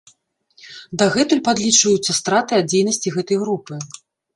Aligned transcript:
Дагэтуль 1.01 1.43
падлічваюцца 1.49 2.11
страты 2.23 2.51
ад 2.61 2.65
дзейнасці 2.75 3.07
гэтай 3.21 3.37
групы. 3.49 3.73